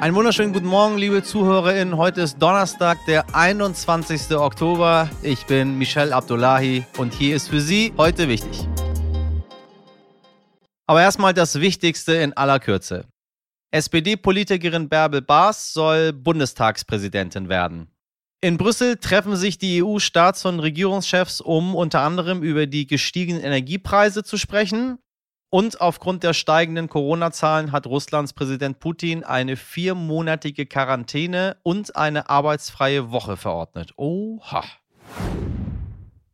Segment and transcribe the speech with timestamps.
[0.00, 1.96] Einen wunderschönen guten Morgen, liebe ZuhörerInnen.
[1.96, 4.30] Heute ist Donnerstag, der 21.
[4.36, 5.10] Oktober.
[5.22, 8.68] Ich bin Michel Abdullahi und hier ist für Sie heute wichtig.
[10.86, 13.06] Aber erstmal das Wichtigste in aller Kürze.
[13.72, 17.90] SPD-Politikerin Bärbel Baas soll Bundestagspräsidentin werden.
[18.40, 24.22] In Brüssel treffen sich die EU-Staats- und Regierungschefs, um unter anderem über die gestiegenen Energiepreise
[24.22, 25.00] zu sprechen
[25.50, 33.10] und aufgrund der steigenden Corona-Zahlen hat Russlands Präsident Putin eine viermonatige Quarantäne und eine arbeitsfreie
[33.10, 33.92] Woche verordnet.
[33.96, 34.64] Oha.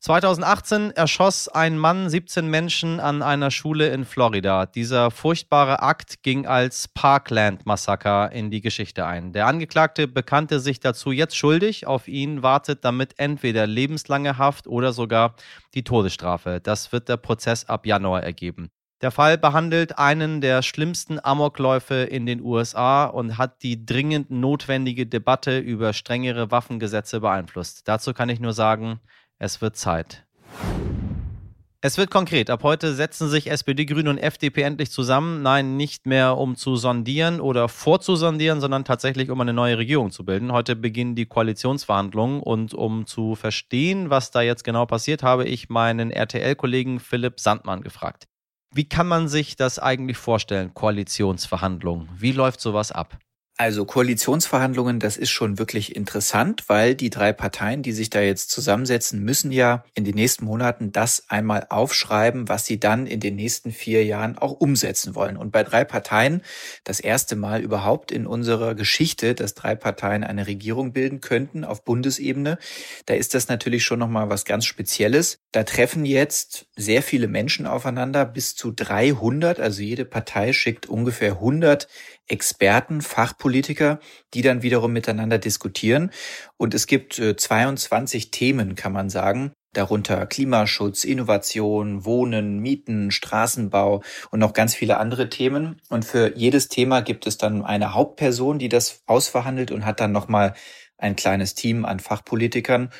[0.00, 4.64] 2018 erschoss ein Mann 17 Menschen an einer Schule in Florida.
[4.64, 9.34] Dieser furchtbare Akt ging als Parkland-Massaker in die Geschichte ein.
[9.34, 11.86] Der Angeklagte bekannte sich dazu jetzt schuldig.
[11.86, 15.34] Auf ihn wartet damit entweder lebenslange Haft oder sogar
[15.74, 16.60] die Todesstrafe.
[16.62, 18.70] Das wird der Prozess ab Januar ergeben.
[19.02, 25.06] Der Fall behandelt einen der schlimmsten Amokläufe in den USA und hat die dringend notwendige
[25.06, 27.88] Debatte über strengere Waffengesetze beeinflusst.
[27.88, 29.00] Dazu kann ich nur sagen,
[29.38, 30.26] es wird Zeit.
[31.80, 32.50] Es wird konkret.
[32.50, 35.40] Ab heute setzen sich SPD, Grüne und FDP endlich zusammen.
[35.40, 40.26] Nein, nicht mehr um zu sondieren oder vorzusondieren, sondern tatsächlich um eine neue Regierung zu
[40.26, 40.52] bilden.
[40.52, 45.70] Heute beginnen die Koalitionsverhandlungen und um zu verstehen, was da jetzt genau passiert, habe ich
[45.70, 48.26] meinen RTL-Kollegen Philipp Sandmann gefragt.
[48.72, 52.08] Wie kann man sich das eigentlich vorstellen, Koalitionsverhandlungen?
[52.16, 53.18] Wie läuft sowas ab?
[53.60, 58.50] Also Koalitionsverhandlungen, das ist schon wirklich interessant, weil die drei Parteien, die sich da jetzt
[58.50, 63.36] zusammensetzen, müssen ja in den nächsten Monaten das einmal aufschreiben, was sie dann in den
[63.36, 65.36] nächsten vier Jahren auch umsetzen wollen.
[65.36, 66.40] Und bei drei Parteien,
[66.84, 71.84] das erste Mal überhaupt in unserer Geschichte, dass drei Parteien eine Regierung bilden könnten auf
[71.84, 72.56] Bundesebene,
[73.04, 75.38] da ist das natürlich schon nochmal was ganz Spezielles.
[75.52, 81.32] Da treffen jetzt sehr viele Menschen aufeinander, bis zu 300, also jede Partei schickt ungefähr
[81.32, 81.88] 100
[82.30, 84.00] Experten, Fachpolitiker,
[84.34, 86.10] die dann wiederum miteinander diskutieren.
[86.56, 94.02] Und es gibt 22 äh, Themen, kann man sagen, darunter Klimaschutz, Innovation, Wohnen, Mieten, Straßenbau
[94.30, 95.80] und noch ganz viele andere Themen.
[95.88, 100.12] Und für jedes Thema gibt es dann eine Hauptperson, die das ausverhandelt und hat dann
[100.12, 100.54] nochmal
[100.98, 102.90] ein kleines Team an Fachpolitikern.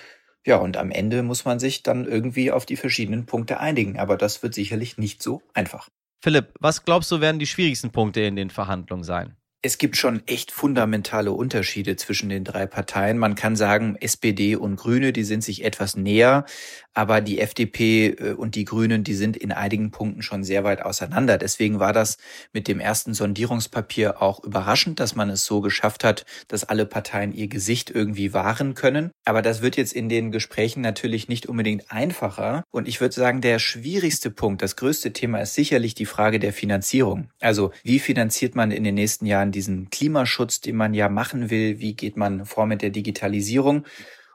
[0.46, 3.98] Ja, und am Ende muss man sich dann irgendwie auf die verschiedenen Punkte einigen.
[3.98, 5.88] Aber das wird sicherlich nicht so einfach.
[6.22, 9.36] Philipp, was glaubst du werden die schwierigsten Punkte in den Verhandlungen sein?
[9.62, 13.18] Es gibt schon echt fundamentale Unterschiede zwischen den drei Parteien.
[13.18, 16.46] Man kann sagen, SPD und Grüne, die sind sich etwas näher,
[16.94, 20.80] aber die FDP äh, und die Grünen, die sind in einigen Punkten schon sehr weit
[20.80, 21.36] auseinander.
[21.36, 22.16] Deswegen war das
[22.54, 27.32] mit dem ersten Sondierungspapier auch überraschend, dass man es so geschafft hat, dass alle Parteien
[27.32, 29.10] ihr Gesicht irgendwie wahren können.
[29.26, 32.64] Aber das wird jetzt in den Gesprächen natürlich nicht unbedingt einfacher.
[32.70, 36.54] Und ich würde sagen, der schwierigste Punkt, das größte Thema ist sicherlich die Frage der
[36.54, 37.28] Finanzierung.
[37.40, 41.80] Also wie finanziert man in den nächsten Jahren diesen Klimaschutz, den man ja machen will?
[41.80, 43.84] Wie geht man vor mit der Digitalisierung?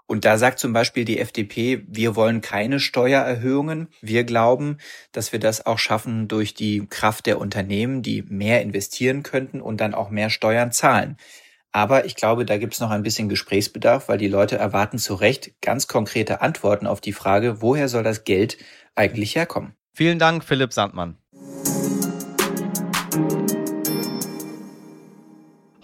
[0.08, 3.88] Und da sagt zum Beispiel die FDP, wir wollen keine Steuererhöhungen.
[4.02, 4.78] Wir glauben,
[5.12, 9.81] dass wir das auch schaffen durch die Kraft der Unternehmen, die mehr investieren könnten und
[9.81, 11.18] dann auch mehr Steuern zahlen.
[11.72, 15.16] Aber ich glaube, da gibt es noch ein bisschen Gesprächsbedarf, weil die Leute erwarten zu
[15.16, 18.58] Recht ganz konkrete Antworten auf die Frage, woher soll das Geld
[18.94, 19.76] eigentlich herkommen?
[19.92, 21.18] Vielen Dank, Philipp Sandmann.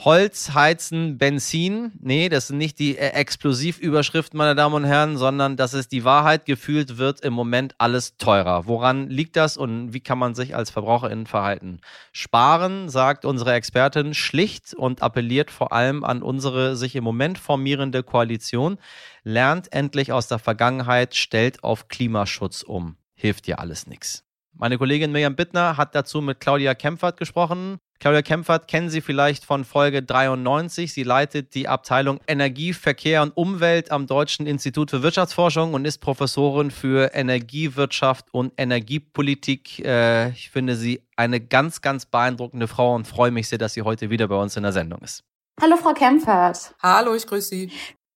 [0.03, 1.91] Holz, Heizen, Benzin.
[1.99, 6.03] Nee, das sind nicht die äh, Explosivüberschriften, meine Damen und Herren, sondern das ist die
[6.03, 6.45] Wahrheit.
[6.47, 8.65] Gefühlt wird im Moment alles teurer.
[8.65, 11.81] Woran liegt das und wie kann man sich als VerbraucherInnen verhalten?
[12.13, 18.01] Sparen, sagt unsere Expertin, schlicht und appelliert vor allem an unsere sich im Moment formierende
[18.01, 18.79] Koalition.
[19.23, 22.95] Lernt endlich aus der Vergangenheit, stellt auf Klimaschutz um.
[23.13, 24.23] Hilft ja alles nichts.
[24.53, 27.79] Meine Kollegin Miriam Bittner hat dazu mit Claudia Kempfert gesprochen.
[28.01, 30.91] Claudia Kempfert kennen Sie vielleicht von Folge 93.
[30.91, 35.99] Sie leitet die Abteilung Energie, Verkehr und Umwelt am Deutschen Institut für Wirtschaftsforschung und ist
[35.99, 39.85] Professorin für Energiewirtschaft und Energiepolitik.
[39.85, 43.83] Äh, ich finde sie eine ganz, ganz beeindruckende Frau und freue mich sehr, dass sie
[43.83, 45.23] heute wieder bei uns in der Sendung ist.
[45.61, 46.73] Hallo, Frau Kempfert.
[46.81, 47.71] Hallo, ich grüße Sie.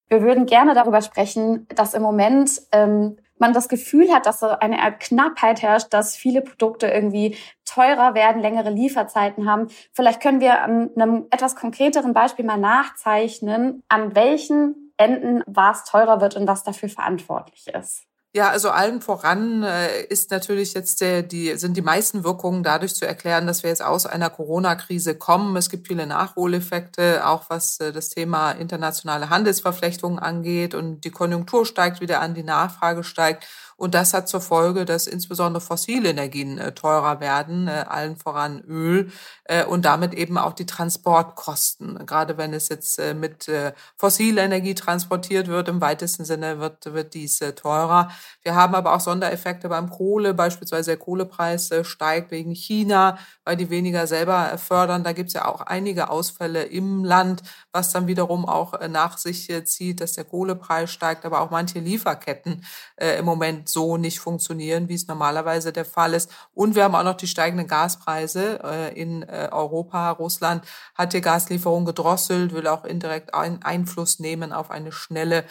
[0.10, 4.48] Wir würden gerne darüber sprechen, dass im Moment ähm, man das Gefühl hat, dass so
[4.48, 7.36] eine Art Knappheit herrscht, dass viele Produkte irgendwie
[7.76, 9.68] teurer werden, längere Lieferzeiten haben.
[9.92, 16.22] Vielleicht können wir an einem etwas konkreteren Beispiel mal nachzeichnen, an welchen Enden was teurer
[16.22, 18.04] wird und was dafür verantwortlich ist.
[18.36, 22.94] Ja, also allen voran äh, ist natürlich jetzt der, die, sind die meisten Wirkungen dadurch
[22.94, 25.56] zu erklären, dass wir jetzt aus einer Corona-Krise kommen.
[25.56, 31.66] Es gibt viele Nachholeffekte, auch was äh, das Thema internationale Handelsverflechtungen angeht und die Konjunktur
[31.66, 33.48] steigt wieder an, die Nachfrage steigt.
[33.78, 38.62] Und das hat zur Folge, dass insbesondere fossile Energien äh, teurer werden, äh, allen voran
[38.62, 39.12] Öl
[39.44, 42.06] äh, und damit eben auch die Transportkosten.
[42.06, 43.50] Gerade wenn es jetzt mit
[43.98, 48.10] fossiler Energie transportiert wird, im weitesten Sinne wird, wird dies teurer.
[48.42, 53.70] Wir haben aber auch Sondereffekte beim Kohle, beispielsweise der Kohlepreis steigt wegen China, weil die
[53.70, 55.04] weniger selber fördern.
[55.04, 57.44] Da gibt es ja auch einige Ausfälle im Land,
[57.76, 61.52] was dann wiederum auch äh, nach sich äh, zieht, dass der Kohlepreis steigt, aber auch
[61.52, 66.32] manche Lieferketten äh, im Moment so nicht funktionieren, wie es normalerweise der Fall ist.
[66.54, 70.12] Und wir haben auch noch die steigenden Gaspreise äh, in äh, Europa.
[70.12, 70.64] Russland
[70.96, 75.44] hat die Gaslieferung gedrosselt, will auch indirekt Einfluss nehmen auf eine schnelle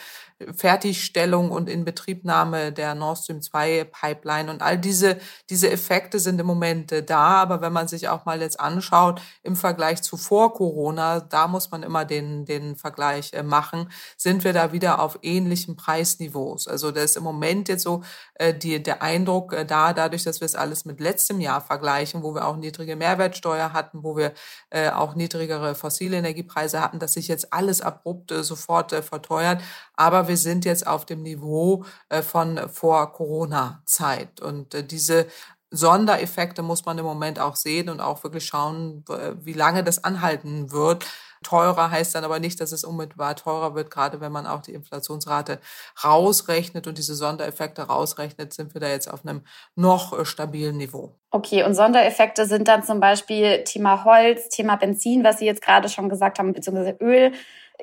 [0.53, 5.19] Fertigstellung und Inbetriebnahme der Nord Stream 2 Pipeline und all diese,
[5.51, 7.43] diese Effekte sind im Moment äh, da.
[7.43, 11.71] Aber wenn man sich auch mal jetzt anschaut im Vergleich zu vor Corona, da muss
[11.71, 16.69] man immer den, den Vergleich äh, machen, sind wir da wieder auf ähnlichen Preisniveaus.
[16.69, 18.03] Also da ist im Moment jetzt so
[18.35, 22.23] äh, die, der Eindruck äh, da, dadurch, dass wir es alles mit letztem Jahr vergleichen,
[22.23, 24.33] wo wir auch niedrige Mehrwertsteuer hatten, wo wir
[24.71, 29.63] äh, auch niedrigere fossile Energiepreise hatten, dass sich jetzt alles abrupt äh, sofort verteuert.
[29.97, 34.41] Aber wir sind jetzt auf dem Niveau äh, von vor Corona-Zeit.
[34.41, 35.27] Und äh, diese
[35.71, 39.05] Sondereffekte muss man im Moment auch sehen und auch wirklich schauen,
[39.43, 41.05] wie lange das anhalten wird.
[41.45, 44.75] Teurer heißt dann aber nicht, dass es unmittelbar teurer wird, gerade wenn man auch die
[44.75, 45.61] Inflationsrate
[46.03, 49.43] rausrechnet und diese Sondereffekte rausrechnet, sind wir da jetzt auf einem
[49.77, 51.15] noch äh, stabilen Niveau.
[51.31, 55.89] Okay, und Sondereffekte sind dann zum Beispiel Thema Holz, Thema Benzin, was Sie jetzt gerade
[55.89, 57.33] schon gesagt haben, beziehungsweise Öl.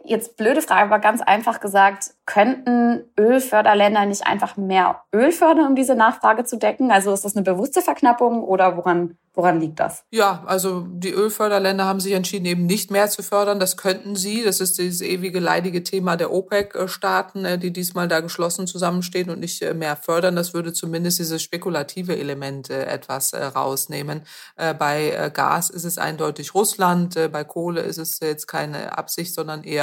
[0.03, 5.75] Jetzt blöde Frage, aber ganz einfach gesagt, könnten Ölförderländer nicht einfach mehr Öl fördern, um
[5.75, 6.91] diese Nachfrage zu decken?
[6.91, 10.05] Also ist das eine bewusste Verknappung oder woran, woran liegt das?
[10.09, 13.59] Ja, also die Ölförderländer haben sich entschieden, eben nicht mehr zu fördern.
[13.59, 14.45] Das könnten sie.
[14.45, 19.41] Das ist dieses ewige leidige Thema der OPEC-Staaten, äh, die diesmal da geschlossen zusammenstehen und
[19.41, 20.37] nicht äh, mehr fördern.
[20.37, 24.23] Das würde zumindest dieses spekulative Element äh, etwas rausnehmen.
[24.55, 29.80] Bei Gas ist es eindeutig Russland, bei Kohle ist es jetzt keine Absicht, sondern eher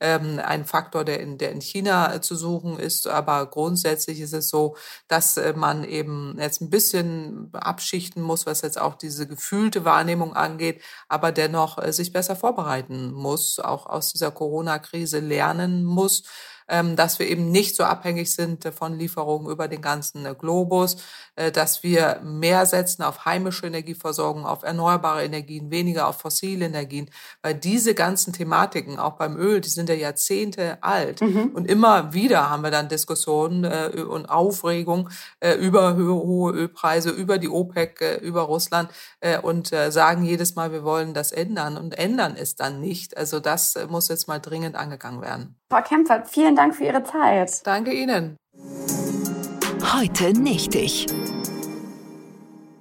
[0.00, 3.06] ähm, ein Faktor, der in, der in China äh, zu suchen ist.
[3.06, 4.76] Aber grundsätzlich ist es so,
[5.08, 10.34] dass äh, man eben jetzt ein bisschen abschichten muss, was jetzt auch diese gefühlte Wahrnehmung
[10.34, 16.22] angeht, aber dennoch äh, sich besser vorbereiten muss, auch aus dieser Corona-Krise lernen muss
[16.68, 20.96] dass wir eben nicht so abhängig sind von Lieferungen über den ganzen äh, Globus,
[21.36, 27.10] äh, dass wir mehr setzen auf heimische Energieversorgung, auf erneuerbare Energien, weniger auf fossile Energien,
[27.42, 31.52] weil diese ganzen Thematiken, auch beim Öl, die sind ja Jahrzehnte alt mhm.
[31.54, 35.08] und immer wieder haben wir dann Diskussionen äh, und Aufregung
[35.60, 38.90] über hohe Ölpreise, über die OPEC, über Russland
[39.42, 43.16] und sagen jedes Mal, wir wollen das ändern und ändern es dann nicht.
[43.16, 45.56] Also das muss jetzt mal dringend angegangen werden.
[45.70, 47.64] Frau Kempfert, vielen Dank für Ihre Zeit.
[47.64, 48.36] Danke Ihnen.
[49.94, 51.06] Heute nicht ich.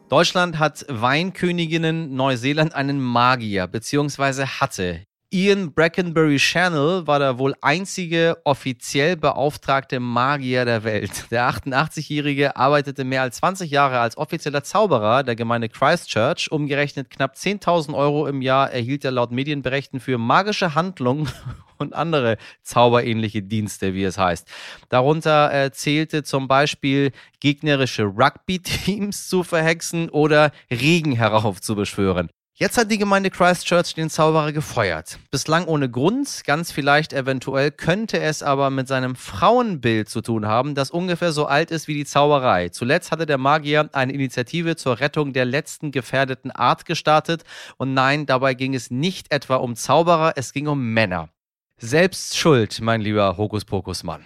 [0.09, 5.06] Deutschland hat Weinköniginnen, Neuseeland einen Magier, beziehungsweise hatte.
[5.29, 11.29] Ian Brackenbury Channel war der wohl einzige offiziell beauftragte Magier der Welt.
[11.31, 16.49] Der 88-Jährige arbeitete mehr als 20 Jahre als offizieller Zauberer der Gemeinde Christchurch.
[16.49, 21.29] Umgerechnet knapp 10.000 Euro im Jahr erhielt er laut Medienberichten für magische Handlungen
[21.77, 24.47] und andere zauberähnliche Dienste, wie es heißt.
[24.87, 32.29] Darunter äh, zählte zum Beispiel gegnerische Rugby-Teams zu verhexen oder Regen heraufzubeschwören.
[32.59, 35.19] Jetzt hat die Gemeinde Christchurch den Zauberer gefeuert.
[35.29, 40.73] Bislang ohne Grund, ganz vielleicht eventuell könnte es aber mit seinem Frauenbild zu tun haben,
[40.73, 42.69] das ungefähr so alt ist wie die Zauberei.
[42.69, 47.43] Zuletzt hatte der Magier eine Initiative zur Rettung der letzten gefährdeten Art gestartet
[47.77, 51.29] und nein, dabei ging es nicht etwa um Zauberer, es ging um Männer.
[51.77, 54.25] Selbst schuld, mein lieber Hokuspokus-Mann.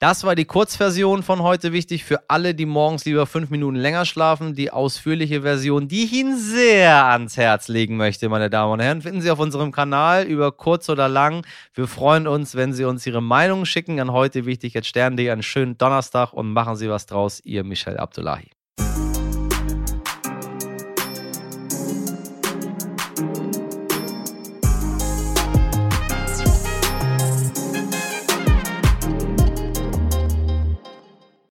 [0.00, 4.06] Das war die Kurzversion von heute wichtig für alle, die morgens lieber fünf Minuten länger
[4.06, 4.54] schlafen.
[4.54, 9.02] Die ausführliche Version, die ich Ihnen sehr ans Herz legen möchte, meine Damen und Herren,
[9.02, 11.46] finden Sie auf unserem Kanal über kurz oder lang.
[11.74, 15.28] Wir freuen uns, wenn Sie uns Ihre Meinung schicken an heute wichtig jetzt Stern.de.
[15.28, 17.42] Einen schönen Donnerstag und machen Sie was draus.
[17.44, 18.48] Ihr Michel Abdullahi.